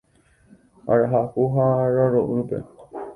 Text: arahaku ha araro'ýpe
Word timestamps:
arahaku 0.93 1.41
ha 1.53 1.65
araro'ýpe 1.85 2.57